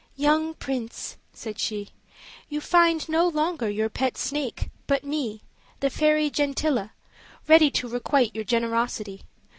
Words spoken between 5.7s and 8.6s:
the fairy Gentilla, ready to requite your